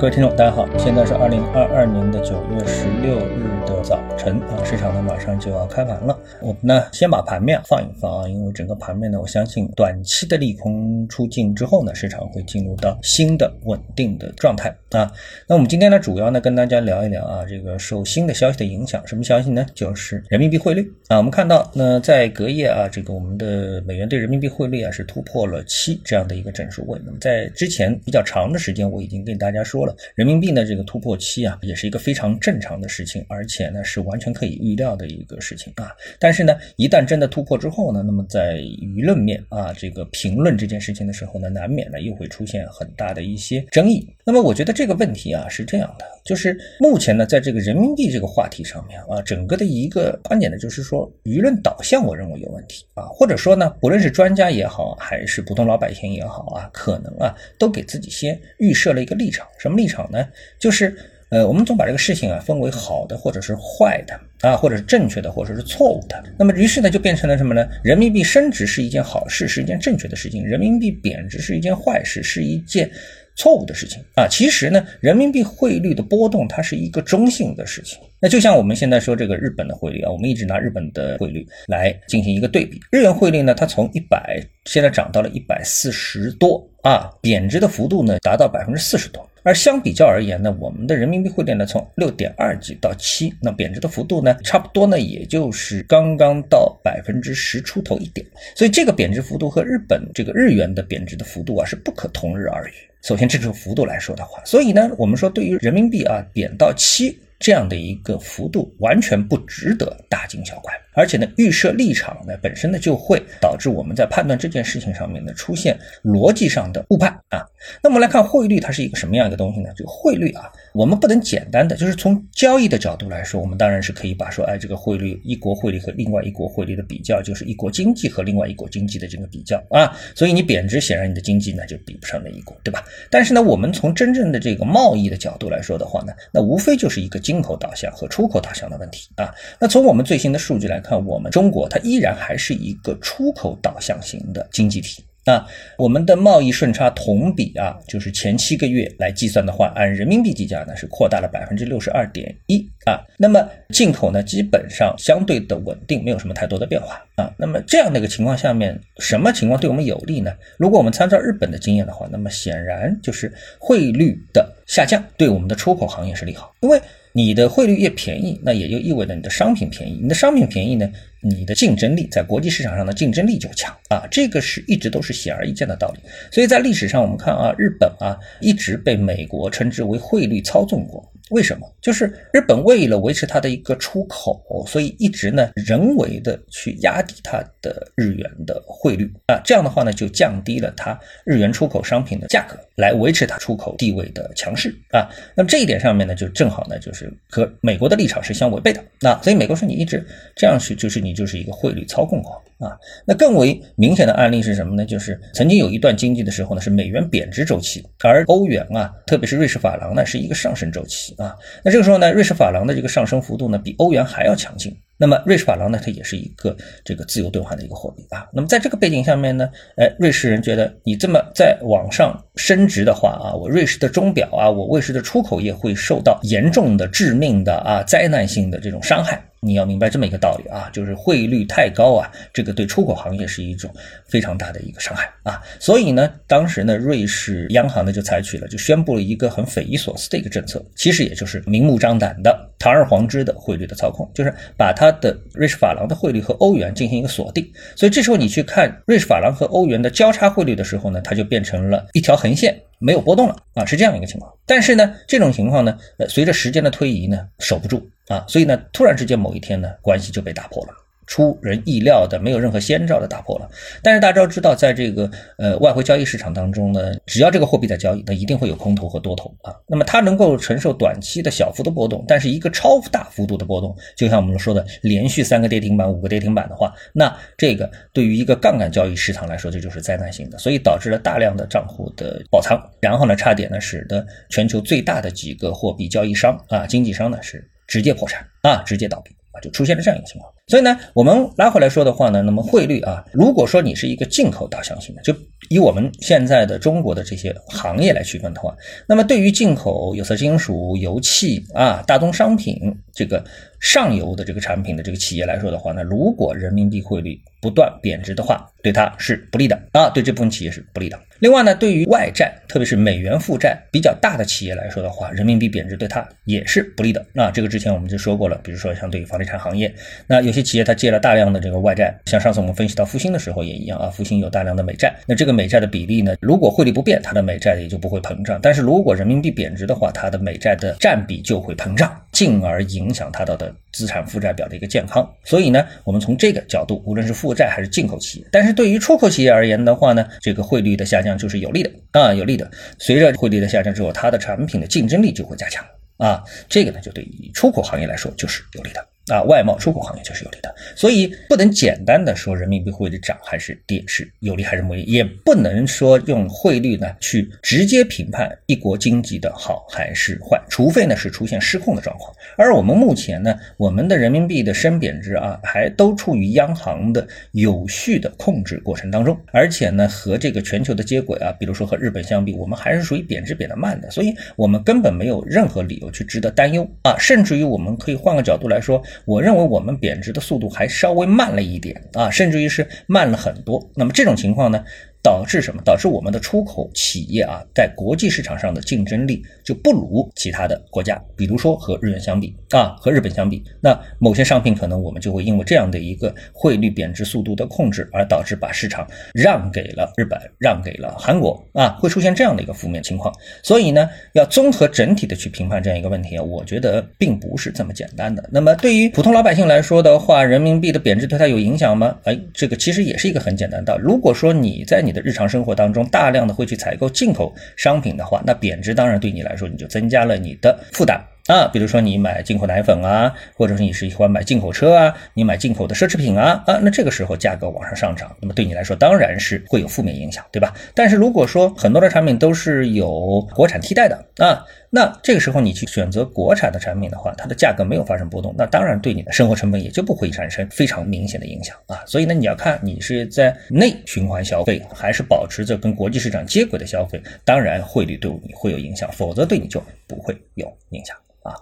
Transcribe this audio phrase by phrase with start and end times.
[0.00, 6.18] 各位听众，大家好，现在是二零二二年的九月十六日的早晨啊，市场呢马上就要开盘了。
[6.40, 15.12] 我们呢先把盘面放一放啊，因为整个盘面呢，我相信短期的利空出尽之后呢，市场会进入到新的稳定的状态啊。
[15.46, 19.66] 那我们今天呢，主要呢跟大家聊一聊啊，这个受新的消息的影响，什么消息呢？
[19.74, 21.18] 就是人民币汇率啊。
[21.18, 26.98] 我们看到呢，在隔夜啊，这个我们的美元对人民币汇率啊是突破了七这样的一个整数位。
[27.04, 29.89] 那么在之前比较长的时间，我已经跟大家说了。
[30.14, 35.92] 人民币呢，这个突破期啊，也是一个非常正常的事情，而且呢是完全可以预料的一个事情啊。
[36.18, 44.06] 但是呢，一旦真的突破之后呢，那么在舆论面啊，这个评论这件事情的时候呢，难免呢又会出现很大的一些争议。
[44.24, 60.28] 那么我觉得这个问题啊是这样的，就是目前呢，在这个人民币这个话题上面啊，整个的一个观点呢，就是说舆论导向，我认为有问题啊，或者说呢，不论是专家也好，还是普通老百姓也好啊，可能啊都给自己先预设了一个立场，什么立场呢？
[60.58, 60.94] 就是
[61.30, 66.22] 呃，我们总把这个事情啊分为好的或者是坏的啊，或者是正确的或者是错误的。
[66.36, 67.66] 那么于是呢，就变成了什么呢？
[67.84, 72.90] 人民币升值是一件好事，是一件正确的事情；人民币贬值是一件坏事，是一件
[73.36, 74.26] 错误的事情啊。
[74.28, 77.96] 其实呢，人民币汇率的波动它是一个中性的事情。
[78.22, 82.80] 那就像我们现在说这个日本的汇率啊，我们一直拿日本的汇率来进行一个对比。
[82.90, 89.24] 日元汇率呢，它从一百现在涨到了一百四十多啊，贬值的幅度呢达到百分之四十多。
[89.42, 98.26] 而相比较而言呢，我们的人民币汇率呢从六点二几到七，那贬值的幅度呢差不多呢，也就是刚刚到百分之十出头一点。
[98.54, 102.72] 所以这个贬值幅度和日本这个日元的贬值的幅度啊是不可同日而语。
[103.02, 107.18] 首先，这种幅度来说的话，所以呢，我们说对于人民币啊贬到七。
[107.40, 115.74] 这样的一个幅度完全不值得大惊小怪，而且呢，预设立场呢本身呢就会导致我们在判断这件事情上面呢出现
[116.04, 117.42] 逻辑上的误判啊。
[117.82, 119.70] 那么来看汇率，它是一个什么样一个东西呢？
[119.74, 129.96] 这个汇率啊，我们不能简单的就是从交易的角度来说，我们当然是可以把说，哎，这个汇率一国汇率和另外一国汇率的比较，就是一国经济和另外一国经济的这个比较啊。
[130.16, 132.84] 所以你贬值，显然你的经济呢就比不上那一国，对吧？
[133.08, 137.20] 但是呢，我们从真正的这个贸易的角度来说的话呢，那无非就是一个。
[137.20, 145.46] 进口导向和出口导向的问题啊，那从我们最新的数据来看，我们中国它依然还是一个出口导向型的经济体啊。
[145.76, 153.00] 我们的贸易顺差同比啊，就是前七个月来计算的话，按人民币计价呢是扩大了百分之六十二点一啊。
[153.18, 157.32] 那么进口呢基本上相对的稳定，没有什么太多的变化啊。
[157.36, 160.32] 那么这样的一个情况下面，什么情况对我们有利呢？
[160.56, 166.80] 如果我们参照日本的经验的话，那么显然就是汇率的下降对我们的出口行业是利好，因为。
[167.12, 169.98] 你的汇率越便宜，那也就意味着你的商品便宜。
[170.00, 170.90] 你的商品便宜呢，
[171.20, 176.00] 你的竞争力在国际市场上的竞争力就强啊，这个是一直都是显而易见的道理。
[176.30, 181.04] 所以在历史上，我们看啊，日本啊一直被美国称之为汇率操纵国。
[181.30, 181.66] 为什么？
[181.80, 195.08] 就是日本为了维持它的一个出口，所以一直呢人为的去压低它的日元的汇率啊，这样的话呢就降低了它日元出口商品的价格，来维持它出口地位的强势啊。
[195.34, 198.82] 那么这一点上面呢，就正好呢就是和美国的立场是相违背的。
[199.00, 200.04] 那所以美国说你一直
[200.36, 202.42] 这样去，就是你就是一个汇率操控国。
[202.60, 202.76] 啊，
[203.06, 204.84] 那更为明显的案例是什么呢？
[204.84, 211.34] 就是曾经有一段经济的时候呢，是美元贬值周期，而欧元啊，特别是瑞士法郎呢，是一个上升周期啊。
[211.64, 214.76] 那这个时候呢，瑞士法郎的这个上升幅度呢，比欧元还要强劲。
[215.00, 218.28] 那么瑞士法郎呢，它也是一个这个自由兑换的一个货币啊。
[218.34, 229.22] 那么在这个背景下面呢，哎，瑞士人觉得你这么在网上升值的话啊，我瑞士的钟表啊，我瑞士的出口业会受到严重的、致命的啊灾难性的这种伤害。
[229.42, 233.74] 你要明白这么一个道理啊，就是汇率太高啊，这个对出口行业是一种
[234.06, 235.40] 非常大的一个伤害啊。
[235.58, 247.50] 所以呢，当时呢，瑞士央行呢就采取了，就宣布了一个很匪夷所思的一个政策，其实也就是明目张胆的堂而皇之的汇率的操控，就是把它的瑞士法郎的汇率和欧元进行一个锁定。
[247.74, 252.62] 所以这时候你去看瑞士法郎和欧元的交叉汇率的时候呢，它就变成了一条很连线。
[252.82, 254.32] 没有波动了啊，是这样一个情况。
[254.46, 260.72] 但是呢，这种情况呢，呃，随着时间的推移呢，守不住啊，所以呢，突然之间某一天呢，关系就被打破了。
[261.10, 263.50] 出人意料的，没有任何先兆的打破了。
[263.82, 269.52] 但是大家都知道，在这个呃外汇交易市场当中呢，只要这个货币在交易，那一定会有空头和多头啊。
[269.66, 290.32] 那么它能够承受短期的小幅的波动，但是一个超大幅度的波动，就像我们说的连续三个跌停板、五个跌停板的话，那这个对于一个杠杆交易市场来说，这就是灾难性的，所以导致了大量的账户的爆仓，然后呢，差点呢，使得全球最大的几个货币交易商啊、经纪商呢是直接破产啊，直接倒闭啊，就出现了这样一个情况。
[290.50, 295.14] 所以呢，我们拉回来说的话呢，那么汇率啊，如果说你是一个进口导向型的，就
[295.48, 298.52] 以我们现在的中国的这些行业来区分的话，
[298.88, 302.60] 那么对于进口有色金属、油气啊、大宗商品
[302.92, 303.24] 这个
[303.60, 310.98] 上游的这个产品的这个企业来说的话呢，如果人民币汇率不断贬值的话，对它是不利的啊，对这部分企业是不利的。
[311.20, 317.04] 另外呢，对于外债，特别是美元负债比较大的企业来说的话，人民币贬值对它也是不利的。
[317.12, 319.72] 那这个之前我们就说过了，比如说像对于房地产行业，
[320.06, 335.08] 那有些企业它借了大量的这个外债，像上次我们分析到复兴的时候也一样啊，复兴有大量的美债，那这个美债的比例呢，如果汇率不变，它的美债也就不会膨胀；但是如果人民币贬值的话，它的美债的占比就会膨胀，进而影响它的资产负债表的一个健康。
[335.24, 342.50] 所以呢，我们从这个角度，无论是负债还是进口企业，但是对于出口企业而言的话呢，这个汇率的下降就是有利的啊，有利的。
[342.78, 345.64] 随着汇率的下降之后，它的产品的竞争力就会加强
[345.96, 348.84] 啊，这个呢，就对于出口行业来说就是有利的。
[349.12, 362.14] 啊，外贸出口行业就是有利的，所以不能简单的说人民币汇率涨还是跌是有利还是不利，也不能说用汇率呢去直接评判一国经济的好还是坏，除非呢是出现失控的状况。
[362.36, 378.80] 而我们目前呢，我们的人民币的升贬值啊，还都处于央行的有序的控制过程当中，而且呢和这个全球的接轨啊，比如说和日本相比，我们还是属于贬值贬得慢的，所以我们根本没有任何理由去值得担忧啊，甚至于我们可以换个角度来说。
[379.04, 383.70] 我认为我们贬值的速度还稍微慢了一点啊，甚至于是慢了很多。
[383.74, 384.64] 那么这种情况呢？
[385.02, 385.62] 导致什么？
[385.64, 391.00] 导致我们的出口企业啊，在国际市场上的竞争力就不如其他的国家。
[391.16, 403.14] 比如说和日元相比啊，和日本相比，那某些商品可能我们就会因为这样的一个汇率贬值速度的控制，而导致把市场让给了日本，让给了韩国啊，会出现这样的一个负面情况。
[403.42, 408.28] 所以呢，要综合整体的去评判这样一个问题啊，我觉得并不是这么简单的。
[408.30, 411.96] 那么对于普通老百姓来说的话，人民币的贬值对他有影响吗？
[412.04, 413.78] 哎，这个其实也是一个很简单的。
[413.78, 421.46] 如果说你在你你的日常生活当中大量的会去采购进口商品的话，那贬值当然对你来说你就增加了你的负担啊。
[421.52, 430.52] 比如说你买进口奶粉啊，或者是你是喜欢买进口车啊，你买进口的奢侈品啊啊，那这个时候价格往上上涨，那么对你来说当然是会有负面影响，对吧？
[430.74, 434.44] 但是如果说很多的产品都是有国产替代的啊。
[434.72, 441.82] 那这个时候你去选择国产的产品的话，它的价格没有发生波动，那当然对你的生活成本也就不会产生非常明显的影响啊。
[441.86, 447.02] 所以呢，你要看你是在内循环消费，还是保持着跟国际市场接轨的消费。
[447.24, 451.34] 当然汇率对你会有影响，否则对你就不会有影响啊。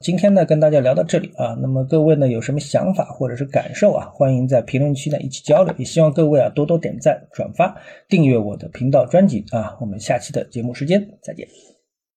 [0.00, 5.74] 今天呢，跟大家聊到这里啊，那么各位呢有什么想法或者是感受啊，欢迎在评论区呢一起交流。
[5.78, 7.74] 也希望各位啊多多点赞、转发、
[8.10, 9.74] 订阅我的频道专辑啊。
[9.80, 11.73] 我们下期的节目时间再见。